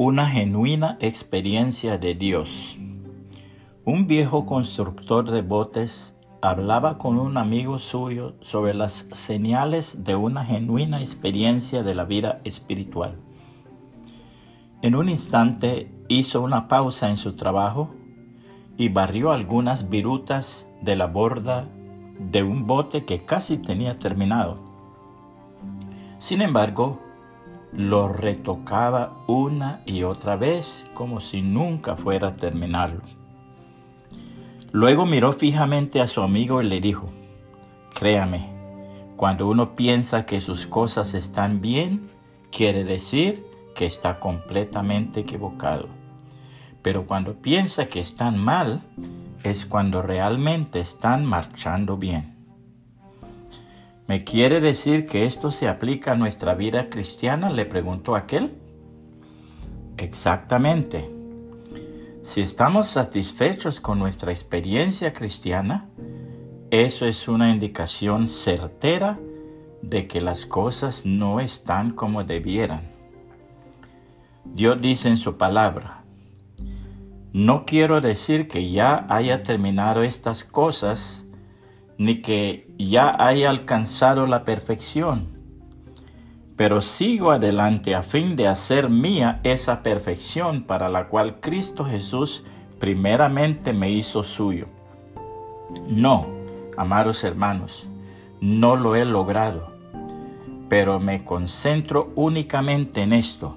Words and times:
Una 0.00 0.28
genuina 0.28 0.96
experiencia 1.00 1.98
de 1.98 2.14
Dios. 2.14 2.78
Un 3.84 4.06
viejo 4.06 4.46
constructor 4.46 5.28
de 5.28 5.42
botes 5.42 6.16
hablaba 6.40 6.98
con 6.98 7.18
un 7.18 7.36
amigo 7.36 7.80
suyo 7.80 8.36
sobre 8.40 8.74
las 8.74 9.08
señales 9.10 10.04
de 10.04 10.14
una 10.14 10.44
genuina 10.44 11.00
experiencia 11.00 11.82
de 11.82 11.96
la 11.96 12.04
vida 12.04 12.40
espiritual. 12.44 13.16
En 14.82 14.94
un 14.94 15.08
instante 15.08 15.90
hizo 16.06 16.42
una 16.42 16.68
pausa 16.68 17.10
en 17.10 17.16
su 17.16 17.34
trabajo 17.34 17.90
y 18.76 18.90
barrió 18.90 19.32
algunas 19.32 19.90
virutas 19.90 20.70
de 20.80 20.94
la 20.94 21.08
borda 21.08 21.66
de 22.20 22.44
un 22.44 22.68
bote 22.68 23.04
que 23.04 23.24
casi 23.24 23.58
tenía 23.58 23.98
terminado. 23.98 24.60
Sin 26.20 26.40
embargo, 26.40 27.00
lo 27.72 28.08
retocaba 28.08 29.12
una 29.26 29.82
y 29.84 30.02
otra 30.02 30.36
vez 30.36 30.90
como 30.94 31.20
si 31.20 31.42
nunca 31.42 31.96
fuera 31.96 32.28
a 32.28 32.36
terminarlo. 32.36 33.02
Luego 34.72 35.06
miró 35.06 35.32
fijamente 35.32 36.00
a 36.00 36.06
su 36.06 36.22
amigo 36.22 36.62
y 36.62 36.68
le 36.68 36.80
dijo, 36.80 37.08
créame, 37.94 38.50
cuando 39.16 39.48
uno 39.48 39.74
piensa 39.74 40.26
que 40.26 40.40
sus 40.40 40.66
cosas 40.66 41.14
están 41.14 41.60
bien, 41.60 42.10
quiere 42.50 42.84
decir 42.84 43.44
que 43.74 43.86
está 43.86 44.20
completamente 44.20 45.20
equivocado. 45.20 45.88
Pero 46.82 47.06
cuando 47.06 47.34
piensa 47.34 47.88
que 47.88 48.00
están 48.00 48.38
mal, 48.38 48.82
es 49.42 49.66
cuando 49.66 50.02
realmente 50.02 50.80
están 50.80 51.24
marchando 51.24 51.96
bien. 51.96 52.37
¿Me 54.08 54.24
quiere 54.24 54.60
decir 54.62 55.04
que 55.04 55.26
esto 55.26 55.50
se 55.50 55.68
aplica 55.68 56.12
a 56.12 56.16
nuestra 56.16 56.54
vida 56.54 56.88
cristiana? 56.88 57.50
le 57.50 57.66
preguntó 57.66 58.16
aquel. 58.16 58.56
Exactamente. 59.98 61.10
Si 62.22 62.40
estamos 62.40 62.86
satisfechos 62.86 63.80
con 63.80 63.98
nuestra 63.98 64.32
experiencia 64.32 65.12
cristiana, 65.12 65.90
eso 66.70 67.04
es 67.04 67.28
una 67.28 67.50
indicación 67.50 68.28
certera 68.28 69.18
de 69.82 70.06
que 70.06 70.22
las 70.22 70.46
cosas 70.46 71.04
no 71.04 71.38
están 71.38 71.90
como 71.90 72.24
debieran. 72.24 72.90
Dios 74.46 74.80
dice 74.80 75.10
en 75.10 75.18
su 75.18 75.36
palabra, 75.36 76.02
no 77.34 77.66
quiero 77.66 78.00
decir 78.00 78.48
que 78.48 78.70
ya 78.70 79.04
haya 79.10 79.42
terminado 79.42 80.02
estas 80.02 80.44
cosas, 80.44 81.27
ni 81.98 82.22
que 82.22 82.72
ya 82.78 83.14
haya 83.18 83.50
alcanzado 83.50 84.26
la 84.26 84.44
perfección, 84.44 85.26
pero 86.56 86.80
sigo 86.80 87.32
adelante 87.32 87.96
a 87.96 88.02
fin 88.02 88.36
de 88.36 88.46
hacer 88.46 88.88
mía 88.88 89.40
esa 89.42 89.82
perfección 89.82 90.62
para 90.62 90.88
la 90.88 91.08
cual 91.08 91.40
Cristo 91.40 91.84
Jesús 91.84 92.44
primeramente 92.78 93.72
me 93.72 93.90
hizo 93.90 94.22
suyo. 94.22 94.66
No, 95.88 96.26
amados 96.76 97.24
hermanos, 97.24 97.88
no 98.40 98.76
lo 98.76 98.94
he 98.94 99.04
logrado, 99.04 99.72
pero 100.68 101.00
me 101.00 101.24
concentro 101.24 102.12
únicamente 102.14 103.02
en 103.02 103.12
esto. 103.12 103.56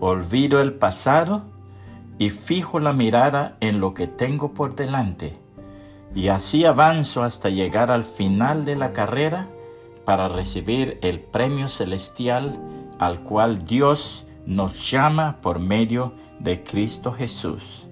Olvido 0.00 0.60
el 0.62 0.72
pasado 0.72 1.42
y 2.18 2.30
fijo 2.30 2.80
la 2.80 2.94
mirada 2.94 3.56
en 3.60 3.78
lo 3.78 3.92
que 3.92 4.06
tengo 4.06 4.52
por 4.52 4.74
delante 4.74 5.42
y 6.14 6.28
así 6.28 6.64
avanzo 6.64 7.22
hasta 7.22 7.48
llegar 7.48 7.90
al 7.90 8.04
final 8.04 8.64
de 8.64 8.76
la 8.76 8.92
carrera 8.92 9.48
para 10.04 10.28
recibir 10.28 10.98
el 11.02 11.20
premio 11.20 11.68
celestial 11.68 12.58
al 12.98 13.20
cual 13.20 13.64
Dios 13.64 14.26
nos 14.46 14.90
llama 14.90 15.38
por 15.40 15.58
medio 15.58 16.12
de 16.38 16.62
Cristo 16.62 17.12
Jesús. 17.12 17.86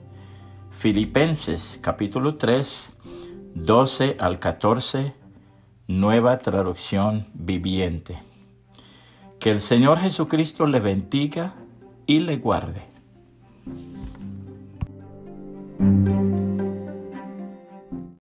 Filipenses 0.70 1.78
capítulo 1.82 2.36
3, 2.36 2.96
12 3.54 4.16
al 4.18 4.38
14, 4.38 5.14
nueva 5.88 6.38
traducción 6.38 7.26
viviente. 7.34 8.22
Que 9.38 9.50
el 9.50 9.60
Señor 9.60 9.98
Jesucristo 9.98 10.66
le 10.66 10.80
bendiga 10.80 11.54
y 12.06 12.20
le 12.20 12.36
guarde. 12.36 12.82